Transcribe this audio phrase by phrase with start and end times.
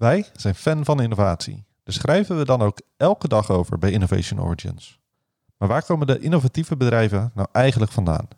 [0.00, 1.64] Wij zijn fan van innovatie.
[1.84, 5.00] Dus schrijven we dan ook elke dag over bij Innovation Origins.
[5.56, 8.28] Maar waar komen de innovatieve bedrijven nou eigenlijk vandaan?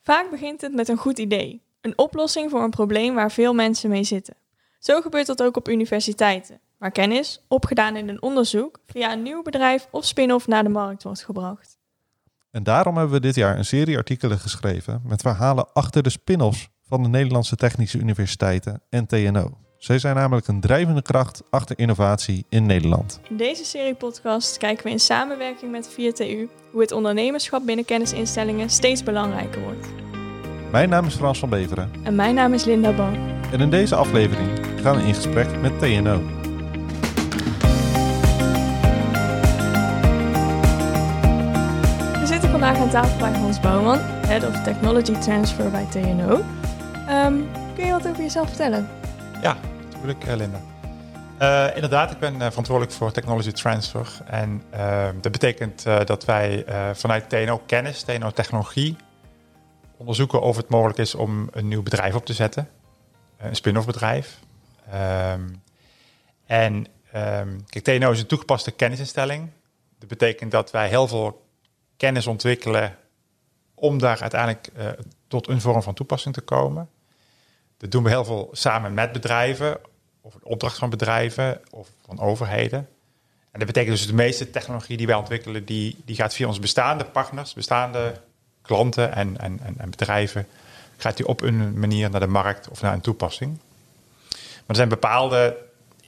[0.00, 1.62] Vaak begint het met een goed idee.
[1.80, 4.34] Een oplossing voor een probleem waar veel mensen mee zitten.
[4.78, 9.42] Zo gebeurt dat ook op universiteiten, waar kennis, opgedaan in een onderzoek, via een nieuw
[9.42, 11.78] bedrijf of spin-off naar de markt wordt gebracht.
[12.50, 16.68] En daarom hebben we dit jaar een serie artikelen geschreven met verhalen achter de spin-offs
[16.88, 19.62] van de Nederlandse Technische Universiteiten en TNO.
[19.82, 23.20] Zij zijn namelijk een drijvende kracht achter innovatie in Nederland.
[23.28, 28.70] In deze serie podcast kijken we in samenwerking met 4TU hoe het ondernemerschap binnen kennisinstellingen
[28.70, 29.86] steeds belangrijker wordt.
[30.70, 33.16] Mijn naam is Frans van Beveren En mijn naam is Linda Ban.
[33.52, 34.48] en in deze aflevering
[34.82, 36.20] gaan we in gesprek met TNO.
[42.20, 46.44] We zitten vandaag aan tafel bij Hans Bouwman, Head of Technology Transfer bij TNO.
[47.08, 47.34] Ehm,
[47.74, 48.88] kun je wat over jezelf vertellen?
[49.42, 49.56] Ja,
[50.02, 50.60] natuurlijk, eh, Linda.
[51.38, 54.20] Eh, inderdaad, ik ben eh, verantwoordelijk voor technology transfer.
[54.26, 58.96] En ehm, dat betekent dat wij vanuit TNO kennis, TNO technologie,
[59.96, 62.68] onderzoeken of het mogelijk is om een nieuw bedrijf op te zetten.
[63.38, 64.38] Een spin-off bedrijf.
[64.90, 65.48] Ehm,
[66.46, 69.50] en ehm, kijk, TNO is een toegepaste kennisinstelling.
[69.98, 71.46] Dat betekent dat wij heel veel
[71.96, 72.96] kennis ontwikkelen
[73.74, 74.68] om daar uiteindelijk
[75.28, 76.88] tot een vorm van toepassing te komen.
[77.76, 79.80] Dat doen we heel veel samen met bedrijven,
[80.22, 82.88] of een opdracht van bedrijven of van overheden.
[83.50, 86.60] En dat betekent dus de meeste technologie die wij ontwikkelen, die, die gaat via onze
[86.60, 88.20] bestaande partners, bestaande
[88.62, 90.46] klanten en, en, en, en bedrijven,
[90.96, 93.58] gaat die op een manier naar de markt of naar een toepassing.
[94.30, 95.56] Maar er zijn bepaalde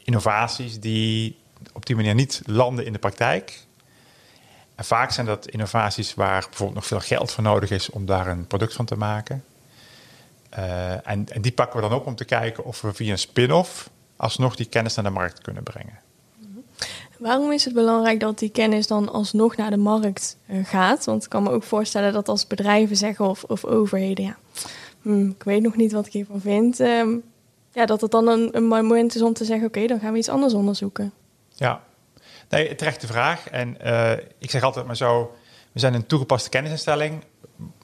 [0.04, 1.38] innovaties die
[1.72, 3.64] op die manier niet landen in de praktijk.
[4.74, 8.26] En vaak zijn dat innovaties waar bijvoorbeeld nog veel geld voor nodig is om daar
[8.26, 9.44] een product van te maken.
[10.58, 13.18] Uh, en, en, die pakken we dan op om te kijken of we via een
[13.18, 13.90] spin-off
[14.24, 15.98] alsnog die kennis naar de markt kunnen brengen.
[17.18, 21.04] Waarom is het belangrijk dat die kennis dan alsnog naar de markt uh, gaat?
[21.04, 24.36] Want ik kan me ook voorstellen dat als bedrijven zeggen of, of overheden, ja,
[25.02, 27.22] hmm, ik weet nog niet wat ik hiervan vind, um,
[27.72, 30.12] ja, dat het dan een, een moment is om te zeggen, oké, okay, dan gaan
[30.12, 31.12] we iets anders onderzoeken.
[31.54, 31.82] Ja,
[32.48, 33.48] nee, terechte vraag.
[33.48, 35.34] En uh, ik zeg altijd maar zo,
[35.72, 37.24] we zijn een toegepaste kennisinstelling,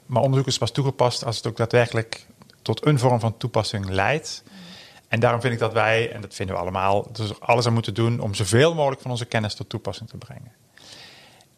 [0.05, 2.25] maar onderzoek is pas toegepast als het ook daadwerkelijk
[2.61, 4.43] tot een vorm van toepassing leidt.
[5.11, 7.93] En daarom vind ik dat wij, en dat vinden we allemaal, dus alles aan moeten
[7.93, 10.51] doen om zoveel mogelijk van onze kennis tot toepassing te brengen.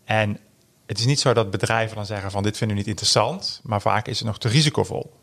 [0.04, 0.40] En
[0.86, 3.82] het is niet zo dat bedrijven dan zeggen van dit vinden we niet interessant, maar
[3.82, 5.14] vaak is het nog te risicovol.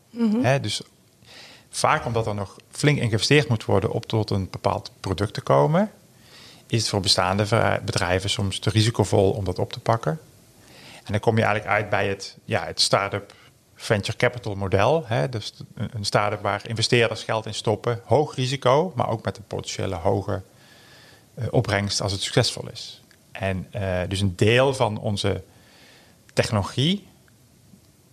[0.41, 0.81] He, dus
[1.69, 5.91] vaak omdat er nog flink geïnvesteerd moet worden om tot een bepaald product te komen,
[6.67, 10.19] is het voor bestaande bedrijven soms te risicovol om dat op te pakken.
[11.03, 13.33] En dan kom je eigenlijk uit bij het, ja, het start-up
[13.81, 15.03] venture capital model.
[15.07, 18.01] Hè, dus een start-up waar investeerders geld in stoppen.
[18.05, 20.41] Hoog risico, maar ook met een potentiële hoge
[21.35, 23.01] uh, opbrengst als het succesvol is.
[23.31, 25.43] En uh, dus een deel van onze
[26.33, 27.07] technologie,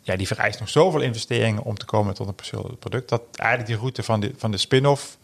[0.00, 3.70] ja, die vereist nog zoveel investeringen om te komen tot een persoonlijk product, dat eigenlijk
[3.70, 5.18] die route van de, van de spin-off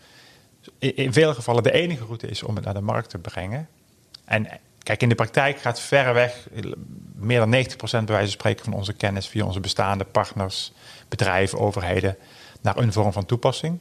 [0.79, 3.69] in, in gevallen de enige route is om het naar de markt te brengen.
[4.25, 4.49] En
[4.85, 6.49] Kijk, in de praktijk gaat verreweg
[7.15, 10.73] meer dan 90% bij wijze van spreken van onze kennis via onze bestaande partners,
[11.09, 12.17] bedrijven, overheden
[12.61, 13.79] naar een vorm van toepassing.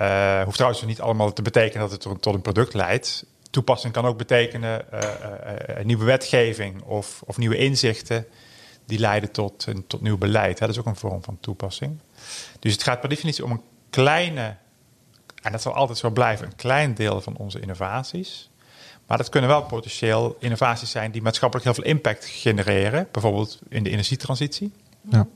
[0.00, 3.24] Uh, hoeft trouwens niet allemaal te betekenen dat het tot een product leidt.
[3.50, 5.00] Toepassing kan ook betekenen uh,
[5.78, 8.26] uh, nieuwe wetgeving of, of, nieuwe inzichten
[8.84, 10.58] die leiden tot, tot nieuw beleid.
[10.58, 10.66] Hè.
[10.66, 11.98] Dat is ook een vorm van toepassing.
[12.58, 14.56] Dus het gaat per definitie om een kleine,
[15.42, 18.50] en dat zal altijd zo blijven, een klein deel van onze innovaties.
[19.06, 23.08] Maar dat kunnen wel potentieel innovaties zijn die maatschappelijk heel veel impact genereren.
[23.12, 24.72] Bijvoorbeeld in de energietransitie.
[25.10, 25.26] Ja.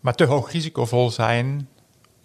[0.00, 1.68] Maar te hoog risicovol zijn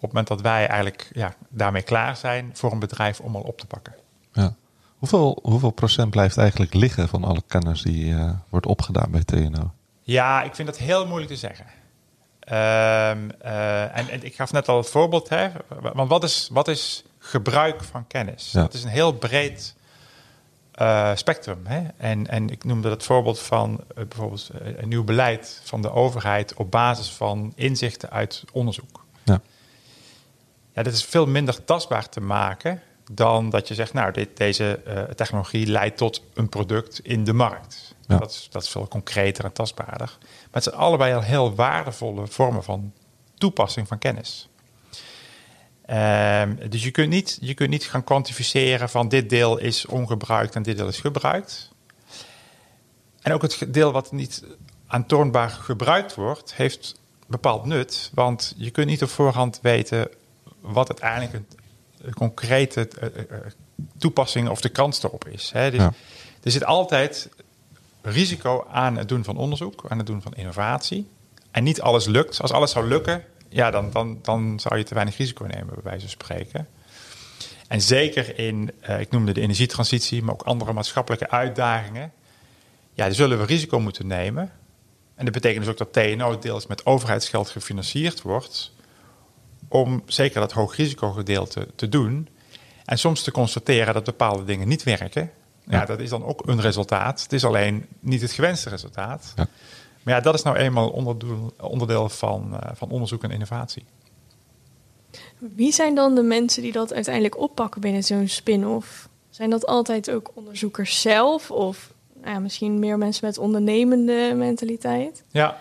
[0.00, 3.58] het moment dat wij eigenlijk ja, daarmee klaar zijn voor een bedrijf om al op
[3.58, 3.94] te pakken.
[4.32, 4.54] Ja.
[4.98, 9.72] Hoeveel, hoeveel procent blijft eigenlijk liggen van alle kennis die uh, wordt opgedaan bij TNO?
[10.00, 11.66] Ja, ik vind dat heel moeilijk te zeggen.
[12.44, 15.48] Um, uh, en, en, ik gaf net al het voorbeeld, hè,
[15.92, 18.52] want wat is, wat is gebruik van kennis?
[18.52, 18.60] Ja.
[18.60, 19.74] Dat is een heel breed
[20.80, 21.60] uh, spectrum.
[21.64, 21.82] Hè?
[21.96, 25.92] En, en ik noemde het voorbeeld van uh, bijvoorbeeld uh, een nieuw beleid van de
[25.92, 29.04] overheid op basis van inzichten uit onderzoek.
[29.24, 29.40] Ja.
[30.72, 32.82] ja, dat is veel minder tastbaar te maken
[33.12, 34.80] dan dat je zegt, nou, dit, deze
[35.14, 37.94] technologie leidt tot een product in de markt.
[38.06, 38.18] Ja.
[38.18, 40.16] Dat, is, dat is veel concreter en tastbaarder.
[40.20, 42.92] Maar het zijn allebei al heel waardevolle vormen van
[43.34, 44.49] toepassing van kennis.
[45.92, 50.54] Um, dus je kunt, niet, je kunt niet gaan kwantificeren van dit deel is ongebruikt
[50.54, 51.70] en dit deel is gebruikt.
[53.20, 54.44] En ook het deel wat niet
[54.86, 58.10] aantoonbaar gebruikt wordt, heeft bepaald nut.
[58.14, 60.08] Want je kunt niet op voorhand weten
[60.60, 61.44] wat uiteindelijk
[61.96, 63.38] de concrete eh, eh, eh,
[63.98, 65.50] toepassing of de kans erop is.
[65.52, 65.70] Hè.
[65.70, 65.92] Dus Ja.
[66.42, 67.28] Er zit altijd
[68.02, 71.08] risico aan het doen van onderzoek, aan het doen van innovatie.
[71.50, 72.40] En niet alles lukt.
[72.40, 75.82] Als alles zou lukken, ja, dan, dan, dan zou je te weinig risico nemen, bij
[75.82, 76.68] wijze van spreken.
[77.68, 82.12] En zeker in, eh, ik noemde de energietransitie, maar ook andere maatschappelijke uitdagingen.
[82.94, 84.52] Ja, daar zullen we risico moeten nemen.
[85.14, 88.72] En dat betekent dus ook dat TNO deels met overheidsgeld gefinancierd wordt.
[89.68, 92.28] Om zeker dat hoogrisicogedeelte te doen.
[92.84, 95.30] En soms te constateren dat bepaalde dingen niet werken.
[95.64, 95.84] Ja, Ja.
[95.84, 97.22] dat is dan ook een resultaat.
[97.22, 99.32] Het is alleen niet het gewenste resultaat.
[99.36, 99.46] Ja.
[100.02, 103.84] Maar ja, dat is nou eenmaal onderdeel, onderdeel van, eh, van onderzoek en innovatie.
[105.38, 109.08] Wie zijn dan de mensen die dat uiteindelijk oppakken binnen zo'n spin-off?
[109.30, 115.24] Zijn dat altijd ook onderzoekers zelf of nou ja, misschien meer mensen met ondernemende mentaliteit?
[115.28, 115.58] Ja,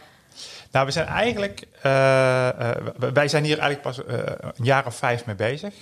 [0.71, 2.75] nou we zijn eigenlijk, eh, eh,
[3.13, 3.97] wij zijn hier eigenlijk pas
[4.57, 5.73] een jaar of vijf mee bezig.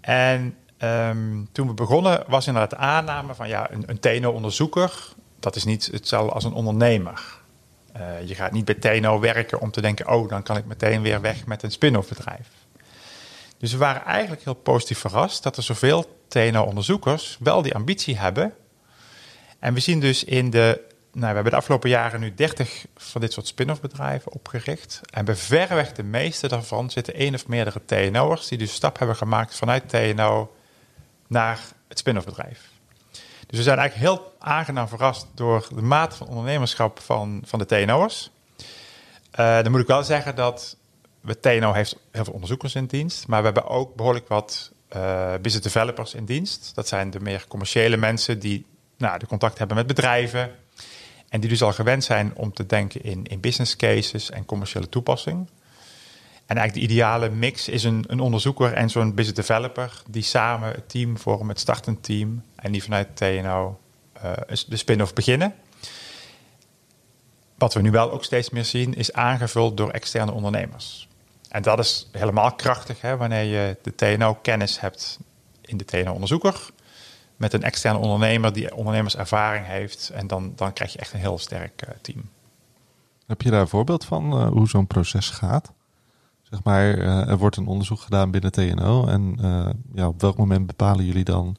[0.00, 5.13] En ehm, toen we begonnen was inderdaad de aanname van ja, een, een TNO-onderzoeker,
[5.44, 7.40] dat is niet hetzelfde als een ondernemer.
[7.92, 11.02] Eh, je gaat niet bij TNO werken om te denken, oh dan kan ik meteen
[11.02, 12.48] weer weg met een spin-off bedrijf.
[13.58, 18.54] Dus we waren eigenlijk heel positief verrast dat er zoveel TNO-onderzoekers wel die ambitie hebben
[19.64, 20.80] en we zien dus in de.
[21.12, 25.00] Nou, we hebben de afgelopen jaren nu 30 van dit soort spin-off bedrijven opgericht.
[25.10, 29.16] En bij verreweg de meeste daarvan zitten één of meerdere TNO'ers die dus stap hebben
[29.16, 30.54] gemaakt vanuit TNO
[31.26, 32.73] naar het spin-off bedrijf.
[33.54, 37.66] Dus we zijn eigenlijk heel aangenaam verrast door de mate van ondernemerschap van, van de
[37.66, 38.30] TNO'ers.
[39.30, 40.76] Eh, dan moet ik wel zeggen dat
[41.20, 45.32] we TNO heeft heel veel onderzoekers in dienst, maar we hebben ook behoorlijk wat eh,
[45.32, 46.74] business developers in dienst.
[46.74, 48.66] Dat zijn de meer commerciële mensen die
[48.96, 50.50] nou, de contact hebben met bedrijven
[51.28, 54.88] en die dus al gewend zijn om te denken in, in business cases en commerciële
[54.88, 55.48] toepassing.
[56.46, 60.68] En eigenlijk de ideale mix is een, een onderzoeker en zo'n business developer die samen
[60.68, 63.78] het team vormen, het startend team en die vanuit TNO
[64.12, 64.32] eh,
[64.68, 65.54] de spin-off beginnen.
[67.58, 71.08] Wat we nu wel ook steeds meer zien, is aangevuld door externe ondernemers.
[71.48, 75.18] En dat is helemaal krachtig hè, wanneer je de TNO-kennis hebt
[75.60, 76.70] in de TNO-onderzoeker.
[77.36, 80.10] Met een externe ondernemer die ondernemerservaring heeft.
[80.14, 82.28] En dan, dan krijg je echt een heel sterk eh, team.
[83.26, 85.72] Heb je daar een voorbeeld van eh, hoe zo'n proces gaat?
[86.54, 89.06] Zeg maar, eh, er wordt een onderzoek gedaan binnen TNO.
[89.06, 91.56] En eh, ja, op welk moment bepalen jullie dan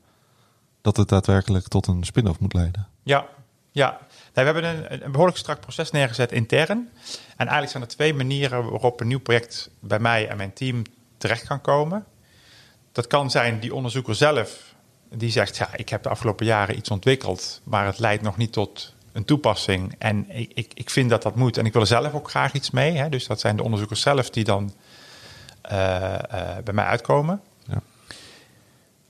[0.81, 2.87] dat het daadwerkelijk tot een spin-off moet leiden?
[3.03, 3.25] Ja,
[3.71, 3.99] ja.
[4.33, 6.89] We hebben een, een behoorlijk strak proces neergezet intern.
[7.27, 10.81] En eigenlijk zijn er twee manieren waarop een nieuw project bij mij en mijn team
[11.17, 12.05] terecht kan komen.
[12.91, 14.75] Dat kan zijn die onderzoeker zelf,
[15.13, 18.51] die zegt: Ja, ik heb de afgelopen jaren iets ontwikkeld, maar het leidt nog niet
[18.53, 19.95] tot een toepassing.
[19.97, 22.53] En ik, ik, ik vind dat dat moet en ik wil er zelf ook graag
[22.53, 22.91] iets mee.
[22.91, 23.09] Hè.
[23.09, 24.73] Dus dat zijn de onderzoekers zelf die dan
[26.63, 27.41] bij mij uitkomen.
[27.67, 27.81] Ja.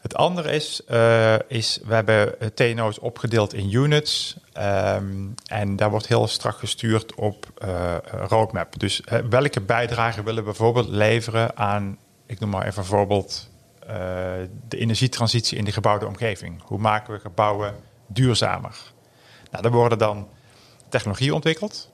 [0.05, 4.37] Het andere is, eh, is we hebben eh, TNO's opgedeeld in units.
[4.53, 7.95] ehm, en daar wordt heel strak gestuurd op eh,
[8.27, 8.79] roadmap.
[8.79, 13.49] Dus eh, welke bijdrage willen we bijvoorbeeld leveren aan, ik noem maar even een voorbeeld,
[13.79, 13.87] eh,
[14.67, 16.61] de energietransitie in de gebouwde omgeving.
[16.63, 17.75] Hoe maken we gebouwen
[18.07, 18.77] duurzamer?
[19.51, 20.27] Nou, er worden dan
[20.89, 21.91] technologieën ontwikkeld.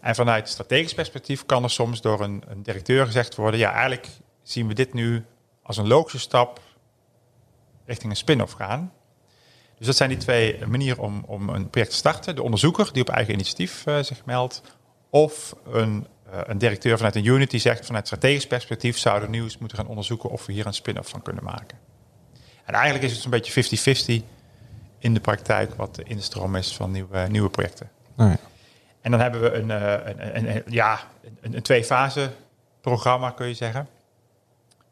[0.00, 4.08] En vanuit strategisch perspectief kan er soms door een, een directeur gezegd worden: ja, eigenlijk
[4.42, 5.24] zien we dit nu
[5.62, 6.60] als een logische stap
[7.84, 8.92] richting een spin-off gaan.
[9.78, 12.34] Dus dat zijn die twee manieren om, om een project te starten.
[12.34, 14.62] De onderzoeker die op eigen initiatief eh, zich meldt.
[15.10, 19.36] Of een, eh, een directeur vanuit een unit die zegt vanuit strategisch perspectief zouden we
[19.36, 21.78] nu eens moeten gaan onderzoeken of we hier een spin-off van kunnen maken.
[22.64, 24.24] En eigenlijk is het zo'n beetje 50-50
[24.98, 27.90] in de praktijk wat de instroom is van nieuwe, nieuwe projecten.
[28.16, 28.38] Nou ja.
[29.06, 31.00] En dan hebben we een, eh, een, een, een- ja,
[31.40, 32.30] een, twee-fase
[32.80, 33.88] programma, kun je zeggen.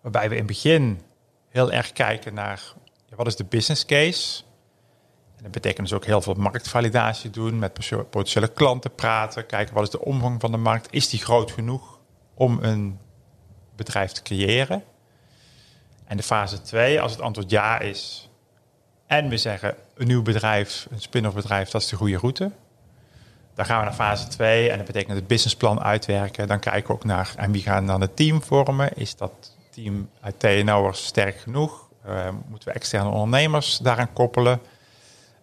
[0.01, 1.01] Waarbij we in het begin
[1.49, 2.63] heel erg kijken naar
[3.07, 4.43] ja, wat is de business case.
[5.37, 7.73] En dat betekent dus ook heel veel marktvalidatie doen, met
[8.11, 10.89] potentiële klanten praten, kijken wat is de omvang van de markt.
[10.91, 11.99] Is die groot genoeg
[12.35, 12.99] om een
[13.77, 14.85] bedrijf te creëren?
[16.05, 18.31] En de fase 2, als het antwoord ja is,
[19.07, 22.51] en we zeggen een nieuw bedrijf, een spin-off bedrijf, dat is de goede route.
[23.55, 26.49] Dan gaan we naar fase 2 en dat betekent het businessplan uitwerken.
[26.49, 28.97] Dan kijken we ook naar en wie gaan dan het team vormen.
[28.97, 31.89] Is dat team uit TNO'ers sterk genoeg?
[32.05, 34.61] Eh, moeten we externe ondernemers daaraan koppelen?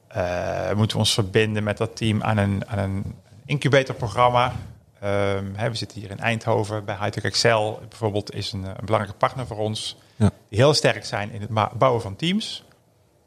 [0.07, 3.15] Eh, moeten we ons verbinden met dat team aan een, aan een
[3.45, 4.53] incubatorprogramma?
[4.99, 7.81] Ehm, hè, we zitten hier in Eindhoven bij Hightech Excel.
[7.89, 9.97] Bijvoorbeeld is een, een belangrijke partner voor ons.
[10.15, 10.31] Ja.
[10.49, 12.63] Die heel sterk zijn in het bouwen van teams.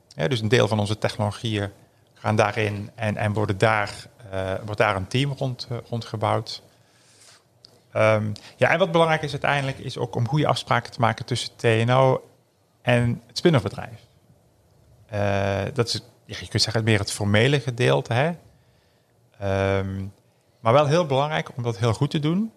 [0.09, 1.71] Ja, dus een deel van onze technologieën
[2.15, 4.07] gaan daarin en, en worden daar,
[4.65, 6.63] wordt daar een team rond, eh, rond gebouwd.
[7.93, 11.57] Ehm, ja, en wat belangrijk is uiteindelijk, is ook om goede afspraken te maken tussen
[11.57, 12.29] TNO
[12.83, 14.01] en het spin-off bedrijf.
[15.13, 18.13] Uh, dat is, ja, je kunt zeggen, meer het formele gedeelte.
[18.13, 18.29] Hè?
[19.79, 20.13] Um,
[20.61, 22.53] maar wel heel belangrijk om dat heel goed te doen.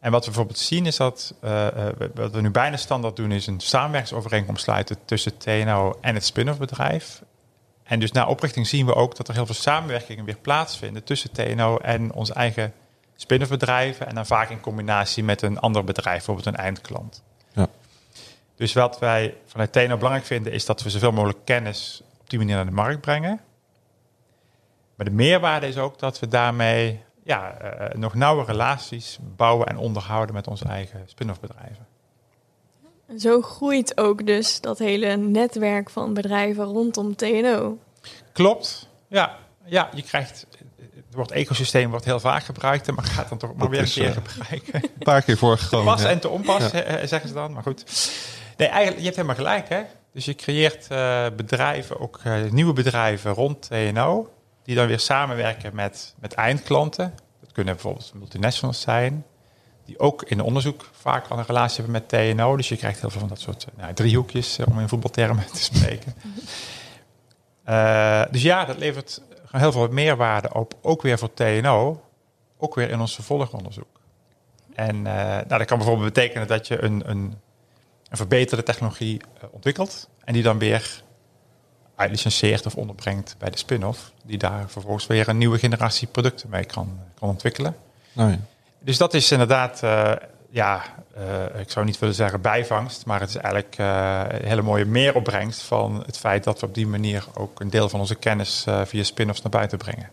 [0.00, 1.34] En wat we bijvoorbeeld zien is dat,
[2.14, 6.58] wat we nu bijna standaard doen, is een samenwerkingsovereenkomst sluiten tussen TNO en het spin-off
[6.58, 7.22] bedrijf.
[7.90, 11.32] En dus na oprichting zien we ook dat er heel veel samenwerkingen weer plaatsvinden tussen
[11.32, 12.72] TNO en onze eigen
[13.16, 14.06] spin-off bedrijven.
[14.06, 17.22] En dan vaak in combinatie met een ander bedrijf, bijvoorbeeld een eindklant.
[17.52, 17.68] Ja.
[18.56, 22.38] Dus wat wij vanuit TNO belangrijk vinden, is dat we zoveel mogelijk kennis op die
[22.38, 23.40] manier naar de markt brengen.
[24.94, 29.76] Maar de meerwaarde is ook dat we daarmee ja, uh, nog nauwe relaties bouwen en
[29.76, 31.86] onderhouden met onze eigen spin-off bedrijven.
[33.18, 37.78] Zo groeit ook dus dat hele netwerk van bedrijven rondom TNO.
[38.32, 39.38] Klopt, ja.
[39.64, 40.46] Ja, je krijgt
[41.10, 44.08] het woord ecosysteem wordt heel vaak gebruikt, maar gaat dan toch maar weer een keer
[44.08, 44.74] uh, gebruiken.
[44.82, 45.94] Een paar keer voorgekomen.
[45.94, 46.70] Pas en te onpas,
[47.04, 47.52] zeggen ze dan.
[47.52, 47.84] Maar goed.
[48.56, 49.82] Nee, eigenlijk, je hebt helemaal gelijk, hè.
[50.12, 54.30] Dus je creëert uh, bedrijven, ook uh, nieuwe bedrijven rond TNO,
[54.62, 57.14] die dan weer samenwerken met, met eindklanten.
[57.40, 59.24] Dat kunnen bijvoorbeeld multinationals zijn,
[59.90, 62.56] die ook in onderzoek vaak al een relatie hebben met TNO.
[62.56, 66.14] Dus je krijgt heel veel van dat soort nou, driehoekjes, om in voetbaltermen te spreken.
[68.32, 72.02] dus ja, dat levert heel veel meerwaarde op, ook weer voor TNO,
[72.56, 74.00] ook weer in ons vervolgonderzoek.
[74.74, 77.34] En nou, dat kan bijvoorbeeld betekenen dat je een, een,
[78.08, 79.20] een verbeterde technologie
[79.50, 81.02] ontwikkelt en die dan weer
[81.94, 86.64] uitlicenseert of onderbrengt bij de spin-off, die daar vervolgens weer een nieuwe generatie producten mee
[86.64, 87.76] kan, kan ontwikkelen.
[88.16, 88.38] Oh ja.
[88.80, 90.12] Dus dat is inderdaad uh,
[90.50, 90.82] ja,
[91.18, 94.84] uh, ik zou niet willen zeggen bijvangst, maar het is eigenlijk uh, een hele mooie
[94.84, 98.66] meeropbrengst van het feit dat we op die manier ook een deel van onze kennis
[98.84, 100.10] via spin-offs naar buiten brengen.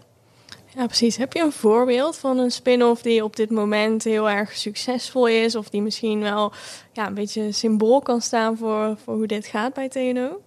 [0.78, 1.18] Ja, precies.
[1.18, 5.56] Heb je een voorbeeld van een spin-off die op dit moment heel erg succesvol is,
[5.56, 6.54] of die misschien wel
[6.92, 10.42] ja, een beetje symbool kan staan voor, voor hoe dit gaat bij TNO?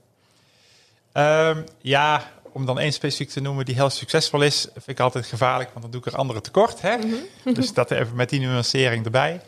[1.12, 5.26] Um, ja, om dan één specifiek te noemen die heel succesvol is, vind ik altijd
[5.26, 6.80] gevaarlijk, want dan doe ik er andere tekort.
[6.80, 6.96] Hè?
[6.96, 7.54] Mm -hmm.
[7.54, 9.40] Dus dat even met die nuancering erbij.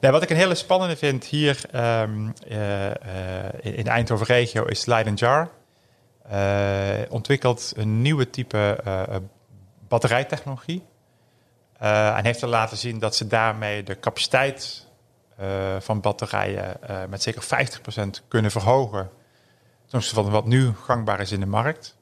[0.00, 2.92] Nee, wat ik een hele spannende vind hier um, uh, uh,
[3.60, 5.50] in de Eindhoven regio is Leiden Jar.
[6.32, 8.78] Uh, ontwikkelt een nieuwe type
[9.88, 10.82] batterijtechnologie.
[11.78, 14.86] en heeft er laten zien dat ze daarmee de capaciteit
[15.78, 16.76] van batterijen
[17.08, 19.10] met zeker 50% kunnen verhogen.
[19.86, 21.96] Ten opzichte van wat nu gangbaar is in de markt.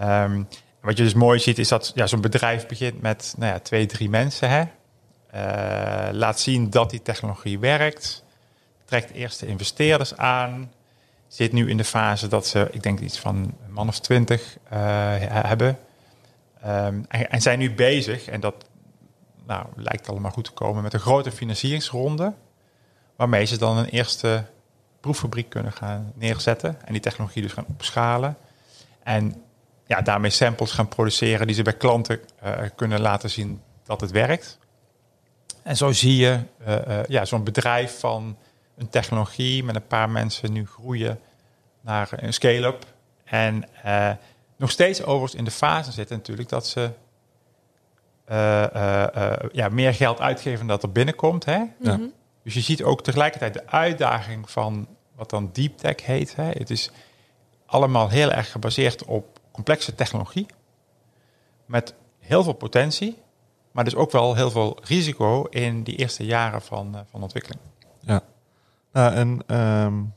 [0.00, 0.48] Um,
[0.80, 3.86] wat je dus mooi ziet is dat ja, zo'n bedrijf begint met nou ja, twee,
[3.86, 4.50] drie mensen.
[4.50, 4.62] Hè?
[5.34, 8.24] Uh, laat zien dat die technologie werkt.
[8.84, 10.72] Trekt eerste investeerders aan.
[11.28, 14.56] Zit nu in de fase dat ze, ik denk iets van een man of twintig
[14.64, 14.78] uh,
[15.28, 15.78] hebben.
[16.66, 18.54] Um, en, en, zijn nu bezig, en dat
[19.46, 22.32] nou, lijkt allemaal goed te komen, met een grote financieringsronde.
[23.16, 24.44] Waarmee ze dan een eerste
[25.00, 26.76] proeffabriek kunnen gaan neerzetten.
[26.84, 28.36] En die technologie dus gaan opschalen.
[29.02, 29.45] En
[29.86, 34.10] ja, daarmee samples gaan produceren die ze bij klanten uh, kunnen laten zien dat het
[34.10, 34.58] werkt.
[35.62, 38.36] En zo zie je uh, uh, ja, zo'n bedrijf van
[38.76, 41.20] een technologie met een paar mensen nu groeien
[41.80, 42.84] naar een scale-up.
[43.24, 44.10] En uh,
[44.56, 46.90] nog steeds overigens in de fase zitten natuurlijk dat ze
[49.52, 51.44] ja, meer geld uitgeven dan dat er binnenkomt.
[51.44, 51.62] Hè?
[51.80, 51.98] Ja.
[52.42, 56.36] Dus je ziet ook tegelijkertijd de uitdaging van wat dan deep tech heet.
[56.36, 56.50] Hè?
[56.50, 56.90] Het is
[57.66, 60.46] allemaal heel erg gebaseerd op complexe technologie
[61.66, 63.16] met heel veel potentie.
[63.72, 67.60] Maar dus ook wel heel veel risico in die eerste jaren van, uh, van ontwikkeling.
[68.00, 68.22] Ja,
[68.92, 70.14] nou, en um,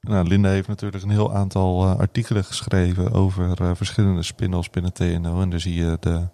[0.00, 4.92] nou, Linda heeft natuurlijk een heel aantal uh, artikelen geschreven over uh, verschillende spin-offs binnen
[4.92, 5.40] TNO.
[5.40, 6.28] En daar zie je de,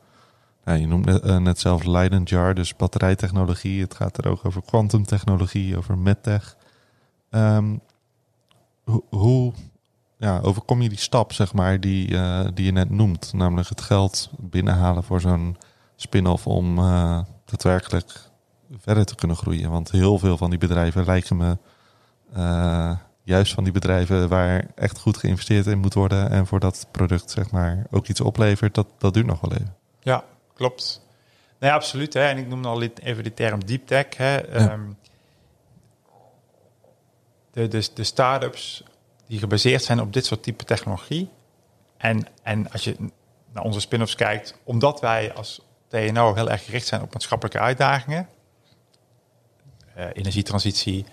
[0.65, 3.81] nou, je noemt net, net zelf Leiden Jar, dus batterijtechnologie.
[3.81, 6.57] Het gaat er ook over kwantumtechnologie, over medtech.
[7.31, 7.81] Um,
[8.85, 9.53] ho hoe
[10.25, 12.17] ja, overkom je die stap, zeg maar, die,
[12.55, 13.33] die je net noemt?
[13.33, 15.57] Namelijk het geld binnenhalen voor zo'n
[15.97, 18.21] spin-off om uh, daadwerkelijk
[18.79, 19.71] verder te kunnen groeien.
[19.71, 21.59] Want heel veel van die bedrijven lijken me
[22.37, 26.31] uh, juist van die bedrijven waar echt goed geïnvesteerd in moet worden.
[26.31, 29.75] En voor dat product zeg maar ook iets oplevert, dat, dat duurt nog wel even.
[30.01, 31.03] Ja, klopt.
[31.59, 32.15] Nee, absoluut.
[32.15, 32.21] Hè.
[32.21, 34.17] En ik noem al even de term deep tech.
[34.17, 34.37] Hè.
[34.37, 34.73] Ja.
[34.73, 34.97] Um,
[37.51, 38.83] de, de, de start-ups
[39.35, 41.31] die gebaseerd zijn op dit soort type technologie.
[41.97, 42.97] En, en als je
[43.53, 48.29] naar onze spin-offs kijkt, omdat wij als TNO heel erg gericht zijn op maatschappelijke uitdagingen.
[49.97, 51.07] Uh, energietransitie,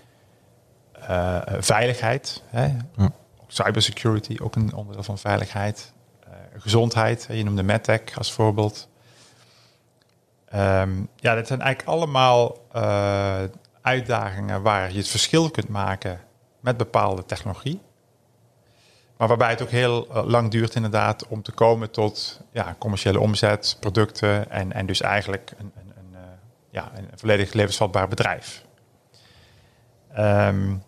[0.99, 2.65] uh, veiligheid, hè?
[2.95, 3.11] Ja.
[3.47, 5.93] cybersecurity, ook een onderdeel van veiligheid.
[6.27, 8.89] Uh, gezondheid, je noemde MedTech als voorbeeld.
[10.45, 12.57] Ehm, ja, dat zijn eigenlijk allemaal
[13.81, 16.19] uitdagingen waar je het verschil kunt maken
[16.59, 17.81] met bepaalde technologie.
[19.21, 23.19] Maar waarbij het ook heel eh, lang duurt inderdaad om te komen tot ja, commerciële
[23.19, 26.19] omzet, producten en, en dus eigenlijk een, een, een, uh,
[26.71, 28.65] ja, een volledig levensvatbaar bedrijf.
[30.17, 30.83] Um,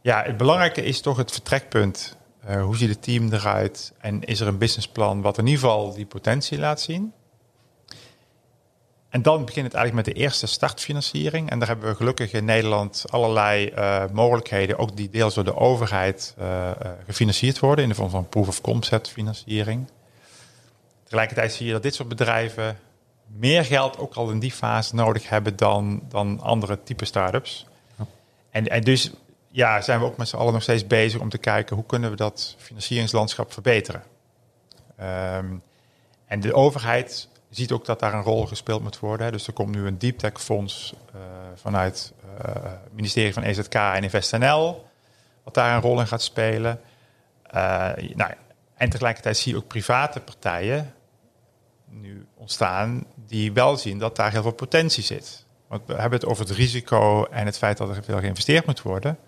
[0.00, 2.16] ja, het belangrijke is toch het vertrekpunt.
[2.48, 3.92] Uh, hoe ziet het team eruit?
[3.98, 7.12] En is er een businessplan wat in ieder geval die potentie laat zien?
[9.10, 11.50] En dan begint het eigenlijk met de eerste startfinanciering.
[11.50, 15.56] En daar hebben we gelukkig in Nederland allerlei uh, mogelijkheden, ook die deels door de
[15.56, 16.70] overheid uh,
[17.06, 19.90] gefinancierd worden in de vorm van proof of concept financiering.
[21.04, 22.78] Tegelijkertijd zie je dat dit soort bedrijven
[23.26, 27.66] meer geld ook al in die fase nodig hebben dan, dan andere type start-ups.
[28.50, 29.10] En, en dus
[29.48, 32.10] ja, zijn we ook met z'n allen nog steeds bezig om te kijken hoe kunnen
[32.10, 34.02] we dat financieringslandschap verbeteren.
[35.00, 35.62] Um,
[36.26, 39.32] en de overheid ziet ook dat daar een rol gespeeld moet worden.
[39.32, 41.20] Dus er komt nu een deep tech fonds uh,
[41.54, 44.84] vanuit het ministerie van EZK en InvestNL,
[45.44, 46.80] wat daar een rol in gaat spelen.
[47.54, 48.30] Uh, nou,
[48.74, 50.94] en tegelijkertijd zie je ook private partijen
[51.90, 55.44] nu ontstaan die wel zien dat daar heel veel potentie zit.
[55.66, 58.82] Want we hebben het over het risico en het feit dat er veel geïnvesteerd moet
[58.82, 59.18] worden.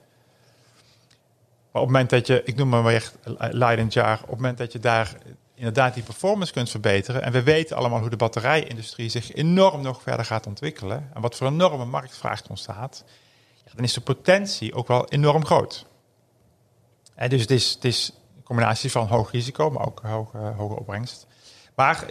[1.72, 4.58] Maar op het moment dat je, ik noem maar weer Leiden Jar, op het moment
[4.58, 5.16] dat je daar
[5.62, 7.22] inderdaad die performance kunt verbeteren.
[7.22, 11.10] En we weten allemaal hoe de batterijindustrie zich enorm nog verder gaat ontwikkelen.
[11.14, 13.04] En wat voor een enorme marktvraag ontstaat.
[13.74, 15.86] Dan is de potentie ook wel enorm groot.
[17.28, 21.26] Dus het is, het is een combinatie van hoog risico, maar ook hoge, hoge opbrengst.
[21.74, 22.06] Maar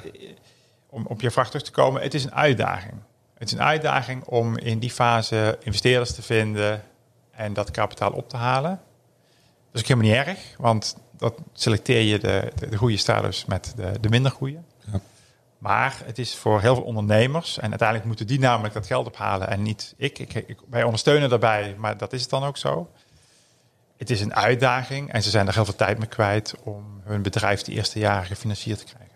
[0.90, 2.94] om op je vraag terug te komen, het is een uitdaging.
[3.34, 6.84] Het is een uitdaging om in die fase investeerders te vinden
[7.32, 8.82] en dat kapitaal op te halen.
[9.72, 13.46] Dat is ook helemaal niet erg, want dat selecteer je de, de, de goede starters
[13.46, 14.60] met de, de minder goede.
[14.92, 15.00] Ja.
[15.58, 19.48] Maar het is voor heel veel ondernemers, en uiteindelijk moeten die namelijk dat geld ophalen
[19.48, 20.20] en niet ik.
[20.20, 22.90] ik, ik wij ondersteunen daarbij, maar dat is het dan ook zo.
[23.98, 27.22] Het is een uitdaging en ze zijn er heel veel tijd mee kwijt om hun
[27.22, 29.16] bedrijf de eerste jaren gefinancierd te krijgen.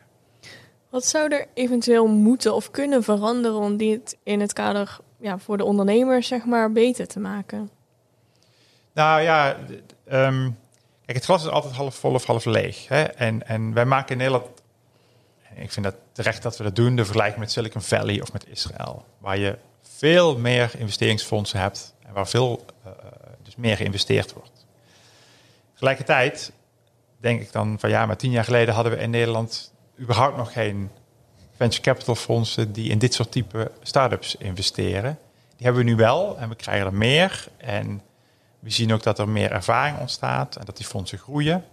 [0.89, 5.57] Wat zou er eventueel moeten of kunnen veranderen om dit in het kader ja, voor
[5.57, 7.69] de ondernemers zeg maar beter te maken?
[8.95, 9.57] Nou ja,
[10.11, 10.57] um,
[11.05, 12.87] kijk, het glas is altijd half vol of half leeg.
[12.87, 13.03] Hè?
[13.03, 14.45] En, en wij maken in Nederland,
[15.55, 18.47] ik vind dat terecht dat we dat doen, de vergelijking met Silicon Valley of met
[18.47, 19.05] Israël.
[19.17, 22.91] Waar je veel meer investeringsfondsen hebt en waar veel uh,
[23.43, 24.65] dus meer geïnvesteerd wordt.
[25.73, 26.51] Tegelijkertijd
[27.17, 30.51] denk ik dan van ja, maar tien jaar geleden hadden we in Nederland überhaupt nog
[30.51, 30.91] geen
[31.55, 35.19] venture capital fondsen die in dit soort type start-ups investeren.
[35.55, 37.47] Die hebben we nu wel en we krijgen er meer.
[37.57, 38.01] En
[38.65, 41.63] we zien ook dat er meer ervaring ontstaat en dat die fondsen groeien.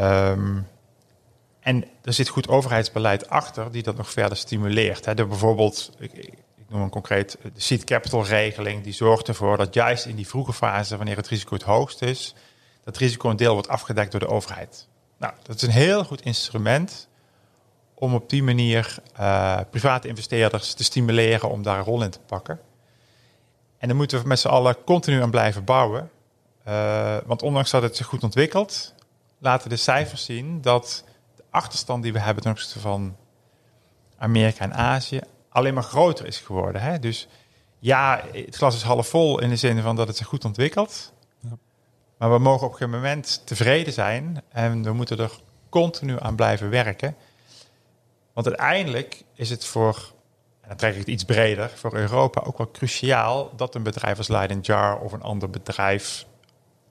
[0.00, 0.66] Um,
[1.60, 5.04] en er zit goed overheidsbeleid achter die dat nog verder stimuleert.
[5.04, 5.14] Hè.
[5.14, 6.32] bijvoorbeeld, ik,
[6.68, 10.52] noem een concreet, de seed capital regeling, die zorgt ervoor dat juist in die vroege
[10.52, 12.34] fase, wanneer het risico het hoogst is,
[12.84, 14.88] dat risico een deel wordt afgedekt door de overheid.
[15.18, 17.08] Nou, dat is een heel goed instrument
[17.94, 22.20] om op die manier uh, private investeerders te stimuleren om daar een rol in te
[22.26, 22.60] pakken.
[23.80, 26.10] En dan moeten we met z'n allen continu aan blijven bouwen.
[26.68, 28.94] Uh, want ondanks dat het zich goed ontwikkelt,
[29.38, 31.04] laten de cijfers zien dat
[31.36, 33.16] de achterstand die we hebben ten opzichte van
[34.18, 36.82] Amerika en Azië alleen maar groter is geworden.
[36.82, 36.98] Hè?
[36.98, 37.28] Dus
[37.78, 41.12] ja, het glas is half vol in de zin van dat het zich goed ontwikkelt.
[41.38, 41.56] Ja.
[42.18, 45.32] Maar we mogen op een moment tevreden zijn en we moeten er
[45.68, 47.16] continu aan blijven werken.
[48.32, 50.12] Want uiteindelijk is het voor
[50.70, 54.28] dan trek ik het iets breder, voor Europa ook wel cruciaal dat een bedrijf als
[54.28, 56.26] Leiden Jar of een ander bedrijf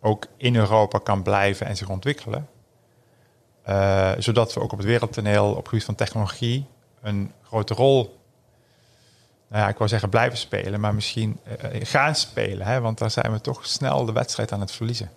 [0.01, 2.47] ook in Europa kan blijven en zich ontwikkelen.
[3.69, 6.65] Uh, zodat we ook op het wereldtoneel op het gebied van technologie
[7.01, 8.19] een grote rol,
[9.47, 12.67] nou ja, ik wou zeggen blijven spelen, maar misschien uh, gaan spelen.
[12.67, 12.81] Hè?
[12.81, 15.11] Want daar zijn we toch snel de wedstrijd aan het verliezen.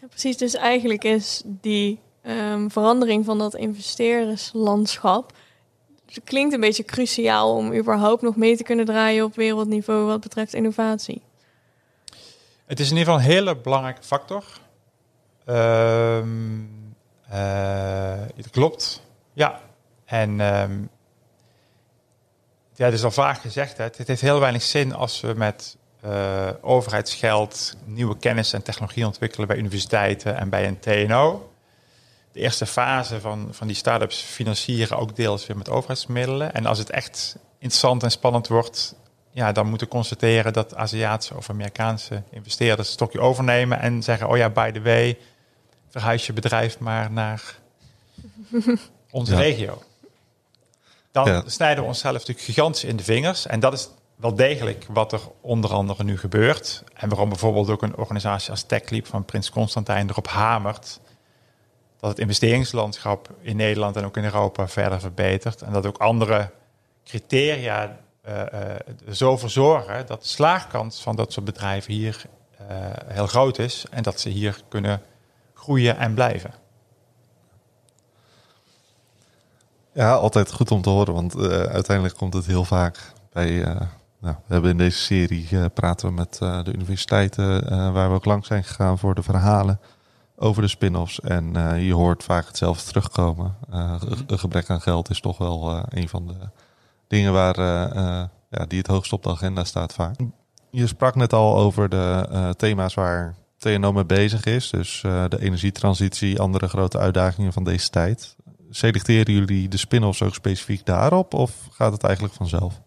[0.00, 5.32] Ja, precies, dus eigenlijk is die um, verandering van dat investeerderslandschap
[6.14, 10.20] het klinkt een beetje cruciaal om überhaupt nog mee te kunnen draaien op wereldniveau wat
[10.20, 11.22] betreft innovatie.
[12.66, 14.44] Het is in ieder geval een hele belangrijke factor.
[15.46, 16.96] Um,
[18.36, 19.60] het klopt, ja.
[20.04, 20.90] En um,
[22.74, 25.76] ja, het is al vaak gezegd, hè, het heeft heel weinig zin als we met
[26.04, 31.51] uh, overheidsgeld nieuwe kennis en technologie ontwikkelen bij universiteiten en bij een TNO
[32.32, 36.54] de eerste fase van, van die start-ups financieren ook deels weer met overheidsmiddelen.
[36.54, 38.94] En als het echt interessant en spannend wordt,
[39.30, 44.28] ja, dan moeten we constateren dat Aziatische of Amerikaanse investeerders het stokje overnemen en zeggen,
[44.28, 45.18] oh ja, by the way,
[45.88, 47.58] verhuis je bedrijf maar naar
[49.10, 49.82] onze regio.
[51.10, 51.42] dan Ja.
[51.46, 53.46] snijden we onszelf natuurlijk gigantisch in de vingers.
[53.46, 56.82] En dat is wel degelijk wat er onder andere nu gebeurt.
[56.94, 61.00] En waarom bijvoorbeeld ook een organisatie als TechLeap van Prins Constantijn erop hamert
[62.02, 65.62] dat het investeringslandschap in Nederland en ook in Europa verder verbetert.
[65.62, 66.50] En dat ook andere
[67.04, 68.70] criteria eh, eh,
[69.06, 72.24] er zo voor zorgen dat de slaagkans van dat soort bedrijven hier
[72.58, 72.66] eh,
[73.06, 73.84] heel groot is.
[73.90, 75.02] En dat ze hier kunnen
[75.54, 76.54] groeien en blijven.
[79.92, 82.98] Ja, altijd goed om te horen, want eh, uiteindelijk komt het heel vaak
[83.32, 83.64] bij.
[83.64, 83.80] eh,
[84.18, 88.08] nou, we hebben in deze serie eh, praten we met eh, de universiteiten eh, waar
[88.08, 89.80] we ook lang zijn gegaan voor de verhalen
[90.42, 91.20] over de spin-offs.
[91.20, 93.56] En eh, je hoort vaak hetzelfde terugkomen.
[93.70, 96.34] Eh, ge- een gebrek aan geld is toch wel eh, een van de
[97.08, 100.14] dingen waar, eh, eh, ja, die het hoogst op de agenda staat vaak.
[100.70, 104.70] Je sprak net al over de eh, thema's waar TNO mee bezig is.
[104.70, 108.36] Dus eh, de energietransitie, andere grote uitdagingen van deze tijd.
[108.70, 112.80] Selecteren jullie de spin-offs ook specifiek daarop of gaat het eigenlijk vanzelf?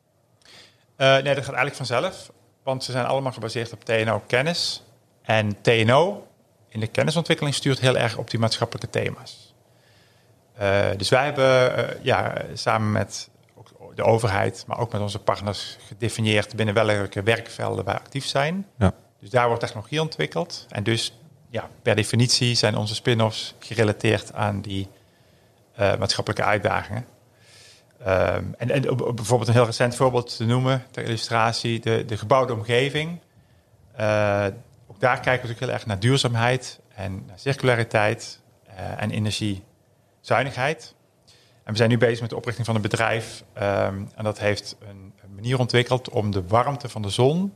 [0.95, 2.31] Eh, nee, dat gaat eigenlijk vanzelf.
[2.63, 4.83] Want ze zijn allemaal gebaseerd op TNO-kennis.
[5.21, 6.27] En TNO
[6.75, 9.53] in de kennisontwikkeling stuurt heel erg op die maatschappelijke thema's.
[10.53, 13.29] Eh, dus wij hebben eh, ja, samen met
[13.95, 18.67] de overheid, maar ook met onze partners gedefinieerd binnen welke werkvelden wij actief zijn.
[18.77, 18.93] Ja.
[19.19, 20.65] Dus daar wordt technologie ontwikkeld.
[20.69, 21.17] En dus
[21.49, 24.87] ja, per definitie zijn onze spin-offs gerelateerd aan die
[25.75, 27.05] eh, maatschappelijke uitdagingen.
[28.03, 32.53] Ehm, en, en bijvoorbeeld een heel recent voorbeeld te noemen, ter illustratie, de, de gebouwde
[32.53, 33.19] omgeving.
[34.87, 40.95] Ook daar kijken we natuurlijk heel erg naar duurzaamheid en naar circulariteit eh, en energiezuinigheid.
[41.63, 43.43] En we zijn nu bezig met de oprichting van een bedrijf.
[43.53, 47.53] ehm, en dat heeft een, manier ontwikkeld om de warmte van de zon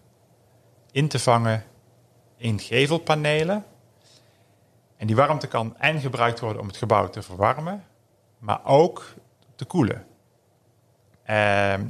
[0.91, 1.63] in te vangen
[2.37, 3.65] in gevelpanelen.
[4.97, 7.83] En die warmte kan en gebruikt worden om het gebouw te verwarmen,
[8.37, 9.13] maar ook
[9.55, 10.05] te koelen.
[11.23, 11.87] Ehm,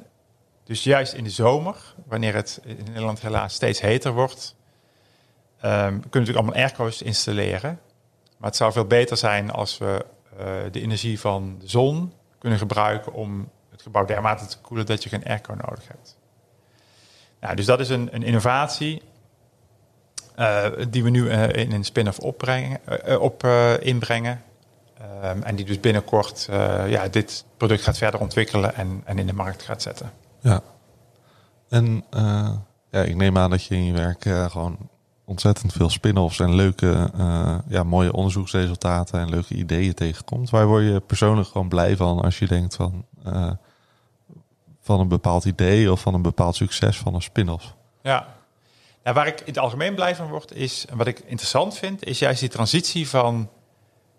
[0.63, 4.55] dus juist in de zomer, wanneer het in Nederland helaas steeds heter wordt,
[5.61, 7.79] ehm, kunnen we natuurlijk allemaal airco's installeren.
[8.39, 10.05] Maar het zou veel beter zijn als we
[10.37, 15.03] eh, de energie van de zon kunnen gebruiken om het gebouw dermate te koelen dat
[15.03, 16.17] je geen airco nodig hebt.
[17.39, 19.01] Nou, dus dat is een, een innovatie
[20.35, 22.79] eh, die we nu eh, in een spin-off opbrengen,
[23.21, 23.43] op,
[23.79, 24.43] inbrengen.
[24.97, 26.47] Ehm, en die dus binnenkort
[26.87, 30.11] ja, dit product gaat verder ontwikkelen en, en in de markt gaat zetten.
[30.39, 30.61] Ja.
[31.69, 32.03] En
[32.91, 34.89] ja, ik neem aan dat je in je werk gewoon
[35.29, 40.49] ontzettend veel spin-offs en leuke, eh, ja, mooie onderzoeksresultaten en leuke ideeën tegenkomt.
[40.49, 43.51] Waar word je persoonlijk gewoon blij van als je denkt van, eh,
[44.81, 47.75] van een bepaald idee of van een bepaald succes van een spin-off?
[48.01, 48.27] Ja.
[49.03, 52.19] Nou, waar ik in het algemeen blij van word, is, wat ik interessant vind, is
[52.19, 53.49] juist die transitie van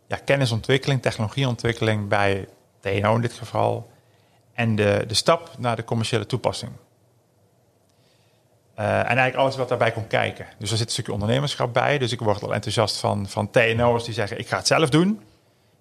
[0.08, 2.48] ja, kennisontwikkeling, technologieontwikkeling bij
[2.80, 3.90] TNO in dit geval,
[4.52, 6.72] en de, de stap naar de commerciële toepassing.
[8.80, 10.46] Eh, en eigenlijk alles wat daarbij komt kijken.
[10.58, 11.98] Dus er zit een stukje ondernemerschap bij.
[11.98, 15.20] Dus ik word al enthousiast van, van TNO'ers die zeggen, ik ga het zelf doen.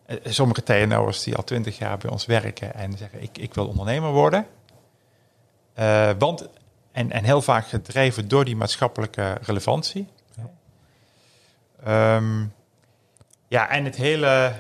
[0.06, 3.68] Eh, sommige TNO'ers die al twintig jaar bij ons werken en zeggen, ik, ik wil
[3.68, 4.46] ondernemer worden.
[5.74, 6.50] Eh, want
[6.92, 10.08] en, en heel vaak gedreven door die maatschappelijke relevantie.
[11.84, 12.46] Ehm,
[13.48, 14.54] ja, en het hele,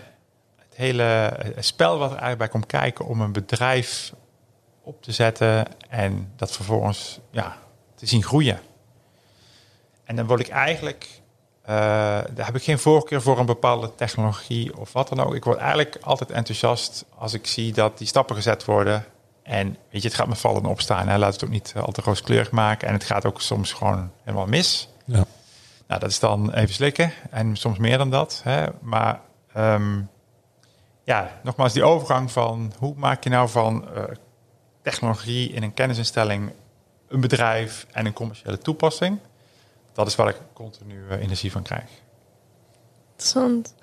[0.55, 4.13] het hele spel wat er eigenlijk bij komt kijken om een bedrijf
[4.83, 7.57] op te zetten en dat vervolgens ja,
[7.99, 8.59] te zien groeien.
[10.03, 11.07] En dan word ik eigenlijk,
[11.61, 11.75] eh,
[12.33, 15.35] daar heb ik geen voorkeur voor een bepaalde technologie of wat dan ook.
[15.35, 19.05] Ik word eigenlijk altijd enthousiast als ik zie dat die stappen gezet worden.
[19.43, 21.07] En weet je, het gaat me vallen en opstaan.
[21.07, 21.17] Hè.
[21.17, 22.87] Laat het ook niet eh, al te rooskleurig maken.
[22.87, 24.89] En het gaat ook soms gewoon helemaal mis.
[25.05, 25.25] Ja.
[25.87, 27.13] Nou, dat is dan even slikken.
[27.29, 28.41] En soms meer dan dat.
[28.43, 28.65] Hè.
[28.81, 29.19] Maar
[29.53, 30.01] ehm,
[31.03, 34.03] ja, nogmaals, die overgang van hoe maak je nou van eh,
[34.81, 36.51] technologie in een kennisinstelling
[37.09, 39.19] een bedrijf en een commerciële toepassing.
[39.93, 41.89] Dat is waar ik continu eh, energie van krijg.
[43.11, 43.75] Interessant.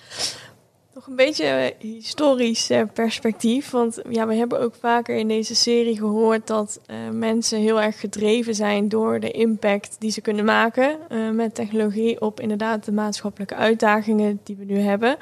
[0.94, 3.70] Nog een beetje eh, historisch eh, perspectief.
[3.70, 6.80] Want ja, we hebben ook vaker in deze serie gehoord dat
[7.12, 10.98] mensen heel erg gedreven zijn door de impact die ze kunnen maken
[11.34, 15.16] met technologie op inderdaad de maatschappelijke uitdagingen die we nu hebben.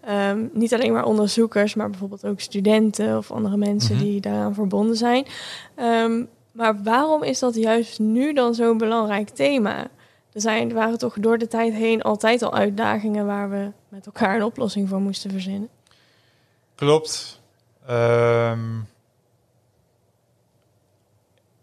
[0.00, 4.04] Ehm, niet alleen maar onderzoekers, maar bijvoorbeeld ook studenten of andere mensen Mhm.
[4.04, 5.26] die daaraan verbonden zijn.
[5.74, 6.24] Ehm,
[6.56, 9.82] maar waarom is dat juist nu dan zo'n belangrijk thema?
[10.32, 14.06] Er, zijn, er waren toch door de tijd heen altijd al uitdagingen waar we met
[14.06, 15.68] elkaar een oplossing voor moesten verzinnen.
[16.74, 17.40] Klopt.
[17.86, 18.60] Ehm,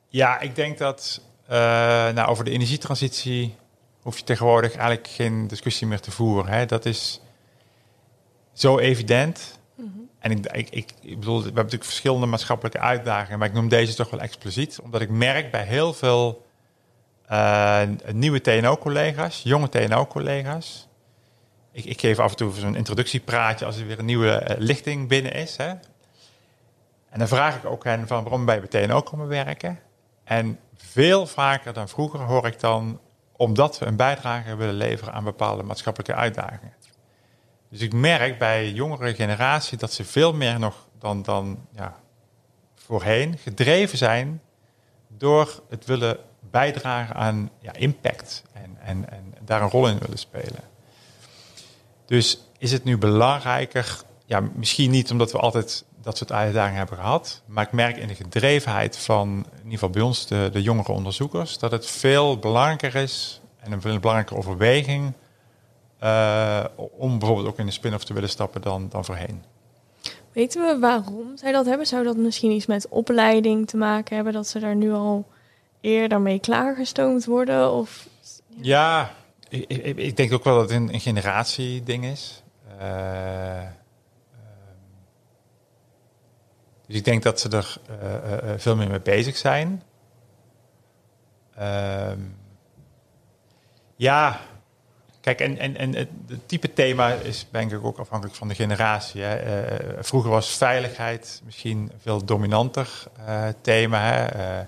[0.08, 1.58] ja, ik denk dat eh,
[2.14, 3.56] nou, over de energietransitie
[4.02, 6.52] hoef je tegenwoordig eigenlijk geen discussie meer te voeren.
[6.52, 6.66] Hè.
[6.66, 7.22] Dat is
[8.54, 9.60] zo evident
[10.24, 13.68] En ik, ik, ik, ik bedoel, we hebben natuurlijk verschillende maatschappelijke uitdagingen, maar ik noem
[13.68, 16.46] deze toch wel expliciet, omdat ik merk bij heel veel
[17.32, 17.82] uh,
[18.12, 20.88] nieuwe TNO-collega's, jonge TNO-collega's.
[21.72, 25.34] Ik, ik, geef af en toe zo'n introductiepraatje als er weer een nieuwe lichting binnen
[25.34, 25.58] is.
[25.58, 25.68] Hè.
[27.10, 29.80] En dan vraag ik ook hen van waarom bij TNO komen werken?
[30.24, 33.00] En veel vaker dan vroeger hoor ik dan
[33.32, 36.74] omdat we een bijdrage willen leveren aan bepaalde maatschappelijke uitdagingen.
[37.74, 41.96] Dus ik merk bij jongere generatie dat ze veel meer nog dan, dan ja,
[42.76, 44.42] voorheen gedreven zijn
[45.08, 50.18] door het willen bijdragen aan ja, impact en, en, en daar een rol in willen
[50.18, 50.60] spelen.
[52.06, 56.98] Dus is het nu belangrijker, ja, misschien niet omdat we altijd dat soort uitdagingen hebben
[56.98, 60.62] gehad, maar ik merk in de gedrevenheid van, in ieder geval bij ons, de, de
[60.62, 65.14] jongere onderzoekers, dat het veel belangrijker is en een veel belangrijke overweging
[66.04, 66.64] uh,
[66.98, 69.44] om bijvoorbeeld ook in de spin-off te willen stappen dan, dan voorheen.
[70.32, 71.88] Weten we waarom zij dat hebben?
[71.88, 75.26] Zou dat misschien iets met opleiding te maken hebben, dat ze daar nu al
[75.82, 77.72] eerder mee klaargestoomd worden?
[77.72, 78.08] Of,
[78.48, 79.12] ja,
[79.50, 82.44] ik, ik, ik denk ook wel dat het een, een generatieding is.
[82.82, 83.62] Uh,
[86.88, 89.84] dus ik denk dat ze er uh, veel meer mee bezig zijn.
[91.56, 92.20] Ehm,
[93.96, 94.40] ja,
[95.24, 96.10] Kijk, en, en, en het
[96.46, 99.22] type thema is denk ik ook afhankelijk van de generatie.
[99.22, 99.64] Hè.
[99.96, 104.02] Uh, vroeger was veiligheid misschien een veel dominanter uh, thema.
[104.02, 104.36] Hè.
[104.36, 104.66] Uh,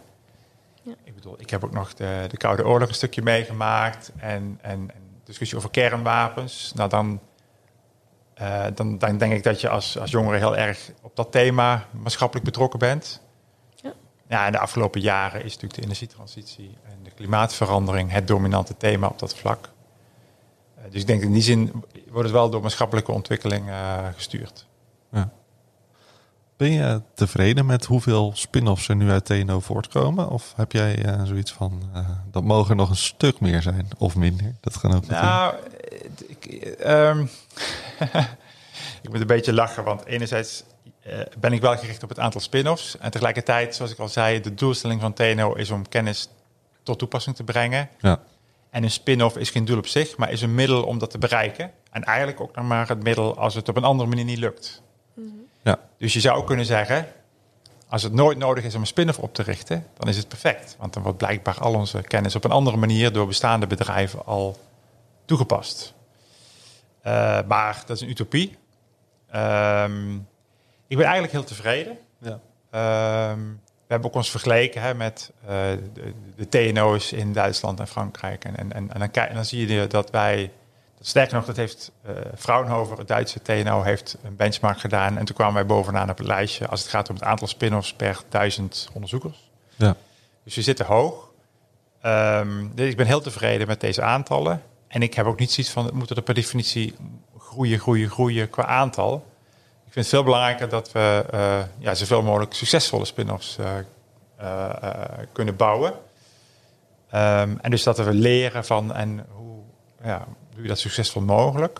[0.81, 0.93] ja.
[1.03, 4.91] Ik bedoel, ik heb ook nog de, de Koude Oorlog een stukje meegemaakt en, en,
[4.93, 6.71] en discussie over kernwapens.
[6.75, 7.19] Nou, dan,
[8.73, 12.45] dan, dan denk ik dat je als, als jongere heel erg op dat thema maatschappelijk
[12.45, 13.21] betrokken bent.
[13.75, 13.93] Ja.
[14.27, 19.07] ja, en de afgelopen jaren is natuurlijk de energietransitie en de klimaatverandering het dominante thema
[19.07, 19.73] op dat vlak.
[20.85, 21.71] Eh, dus ik denk in die zin
[22.07, 24.65] wordt het wel door maatschappelijke ontwikkeling uh, gestuurd.
[25.11, 25.31] Ja.
[26.57, 30.29] Ben je tevreden met hoeveel spin-offs er nu uit TNO voortkomen?
[30.29, 34.15] Of heb jij uh, zoiets van, uh, dat mogen nog een stuk meer zijn of
[34.15, 34.55] minder?
[34.61, 35.55] Dat gaan ook Nou,
[36.27, 37.29] ik, um,
[39.03, 40.63] ik moet een beetje lachen, want enerzijds
[41.39, 42.97] ben ik wel gericht op het aantal spin-offs.
[42.97, 46.29] En tegelijkertijd, zoals ik al zei, de doelstelling van TNO is om kennis
[46.83, 47.89] tot toepassing te brengen.
[47.99, 48.19] Ja.
[48.75, 51.17] En een spin-off is geen doel op zich, maar is een middel om dat te
[51.17, 51.71] bereiken.
[51.91, 54.81] En eigenlijk ook nog maar het middel als het op een andere manier niet lukt.
[55.63, 55.79] Ja.
[55.97, 57.07] Dus je zou kunnen zeggen,
[57.87, 60.75] als het nooit nodig is om een spin-off op te richten, dan is het perfect.
[60.79, 64.57] Want dan wordt blijkbaar al onze kennis op een andere manier door bestaande bedrijven al
[65.25, 65.93] toegepast.
[67.05, 68.57] Uh, maar dat is een utopie.
[69.35, 70.27] Um,
[70.87, 71.97] ik ben eigenlijk heel tevreden.
[72.17, 73.31] Ja.
[73.31, 75.49] Um, we hebben ook ons vergeleken hè, met uh,
[75.93, 78.45] de, de, TNO's in Duitsland en Frankrijk.
[78.45, 80.51] En, en, en, dan, en dan zie je dat wij,
[80.99, 85.17] sterker nog, dat heeft uh, Fraunhofer, het Duitse TNO, heeft een benchmark gedaan.
[85.17, 87.93] En toen kwamen wij bovenaan op het lijstje als het gaat om het aantal spin-offs
[87.93, 89.49] per duizend onderzoekers.
[89.75, 89.95] Ja.
[90.43, 91.31] Dus we zitten hoog.
[92.05, 94.61] Um, dus ik ben heel tevreden met deze aantallen.
[94.87, 96.95] En ik heb ook niet zoiets van, het moeten er per definitie
[97.37, 99.25] groeien, groeien, groeien qua aantal
[99.95, 103.65] vind het veel belangrijker dat we uh, ja, zoveel mogelijk succesvolle spin-offs uh,
[104.41, 104.73] uh,
[105.31, 105.91] kunnen bouwen.
[105.91, 109.61] Um, en dus dat we leren van en hoe
[110.03, 111.79] ja, doe je dat succesvol mogelijk.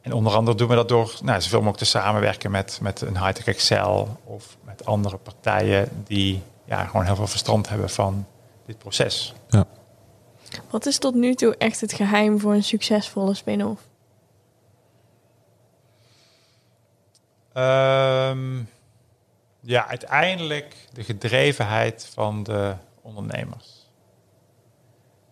[0.00, 3.18] En onder andere doen we dat door nou, zoveel mogelijk te samenwerken met, met een
[3.18, 8.26] high-tech Excel of met andere partijen die ja, gewoon heel veel verstand hebben van
[8.66, 9.34] dit proces.
[9.48, 9.66] Ja.
[10.70, 13.82] Wat is tot nu toe echt het geheim voor een succesvolle spin-off?
[17.56, 18.68] Um,
[19.60, 23.86] ja, uiteindelijk de gedrevenheid van de ondernemers.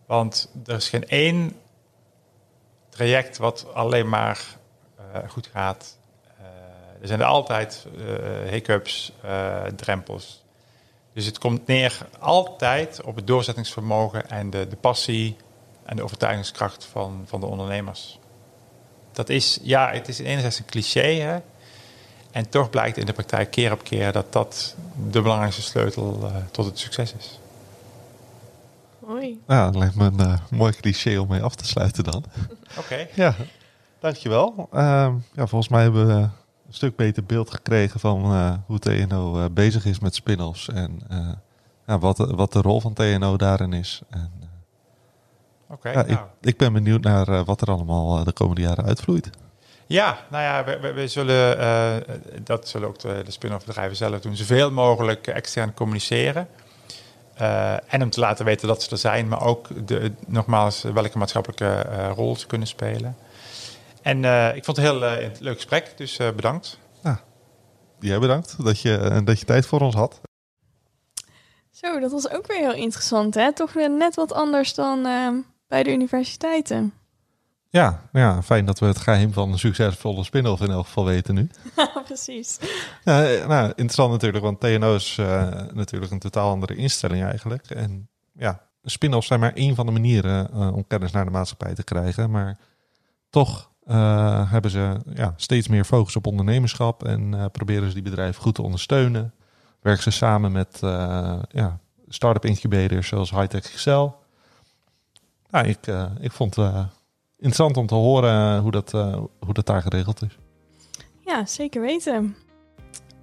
[0.07, 1.57] Want er is geen één
[2.89, 4.41] traject wat alleen maar
[4.99, 5.99] uh, goed gaat.
[6.41, 6.47] Uh,
[7.01, 9.13] er zijn er altijd uh, hiccups,
[9.77, 10.45] drempels.
[11.13, 15.37] Dus het komt neer altijd op het doorzettingsvermogen en de, de passie
[15.83, 18.19] en de overtuigingskracht van, van de ondernemers.
[19.13, 21.39] Dat is, ja, het is enerzijds een cliché, hè?
[22.35, 24.75] En toch blijkt in de praktijk keer op keer dat dat
[25.11, 27.41] de belangrijkste sleutel uh, tot het succes is.
[28.99, 29.41] Mooi.
[29.47, 32.25] Ja, dat lijkt me een uh, mooi cliché om mee af te sluiten dan.
[32.79, 33.07] Oké.
[33.15, 33.35] Ja,
[33.99, 34.69] dankjewel.
[34.73, 34.81] Uh,
[35.33, 36.31] ja, volgens mij hebben we een
[36.71, 41.03] stuk beter beeld gekregen van uh, hoe TNO bezig is met spin-offs en
[41.87, 44.03] ja, wat, wat de rol van TNO daarin is.
[44.11, 44.31] En,
[45.69, 45.91] Oké.
[45.91, 46.09] ja, nou.
[46.11, 49.31] ik, ik, ben benieuwd naar wat er allemaal de komende jaren uitvloeit.
[49.87, 54.21] Ja, nou ja, we, we, zullen, uh, dat zullen ook de, de spin-off bedrijven zelf
[54.21, 56.49] doen, zoveel mogelijk extern communiceren.
[57.41, 61.19] Uh, en om te laten weten dat ze er zijn, maar ook de, nogmaals welke
[61.19, 63.17] maatschappelijke uh, rol ze kunnen spelen.
[64.03, 66.79] En ik vond het een heel leuk gesprek, dus bedankt.
[68.01, 70.21] Jij bedankt dat je, dat je tijd voor ons had.
[71.71, 73.53] Zo, dat was ook weer heel interessant, hè?
[73.53, 75.03] Toch weer net wat anders dan
[75.69, 76.93] bij de universiteiten.
[77.75, 81.35] Ja, ja, fijn dat we het geheim van een succesvolle spin-off in elk geval weten
[81.35, 81.49] nu.
[82.05, 82.59] Precies.
[83.05, 87.71] Ja, eh, nou, interessant natuurlijk, want TNO is uh, natuurlijk een totaal andere instelling eigenlijk.
[87.71, 91.75] En ja, spin-offs zijn maar één van de manieren uh, om kennis naar de maatschappij
[91.75, 92.31] te krijgen.
[92.31, 92.59] Maar
[93.31, 98.43] toch uh, hebben ze ja, steeds meer focus op ondernemerschap en proberen ze die bedrijven
[98.43, 99.35] goed te ondersteunen.
[99.81, 100.79] Werken ze samen met
[101.49, 104.23] ja, start-up incubators zoals Hightech Excel.
[105.51, 105.87] Nou, ik,
[106.21, 106.57] ik vond
[107.37, 108.91] interessant om te horen hoe dat,
[109.39, 110.39] hoe dat daar geregeld is.
[111.21, 112.37] Ja, zeker weten.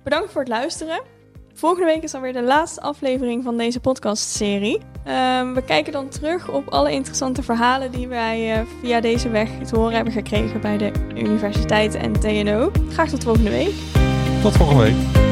[0.04, 1.02] Bedankt voor het luisteren.
[1.54, 4.80] Volgende week is alweer de laatste aflevering van deze podcastserie.
[5.08, 9.50] Um, we kijken dan terug op alle interessante verhalen die wij uh, via deze weg
[9.68, 12.72] te horen hebben gekregen bij de universiteiten en TNO.
[12.90, 13.74] Graag tot volgende week.
[14.42, 15.31] Tot volgende week.